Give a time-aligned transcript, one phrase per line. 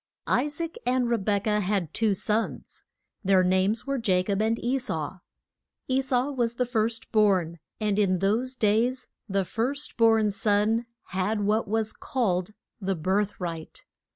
[0.25, 2.85] I SAAC and Re bek ah had two sons.
[3.23, 5.19] Their names were Ja cob and E sau.
[5.87, 11.41] E sau was the first born, and in those days the first born son had
[11.41, 12.49] what was called
[12.81, 13.79] the birth right.